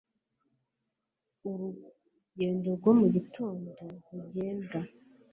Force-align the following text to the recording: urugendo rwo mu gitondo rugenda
urugendo 1.49 2.67
rwo 2.77 2.91
mu 2.99 3.05
gitondo 3.15 3.69
rugenda 4.13 4.79